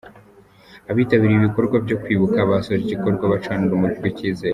Abitabiriye 0.91 1.37
ibikorwa 1.39 1.75
byo 1.85 1.97
kwibuka 2.01 2.49
basoje 2.49 2.81
igikorwa 2.83 3.25
bacana 3.33 3.61
urumuri 3.65 3.93
rw’icyizere. 3.99 4.49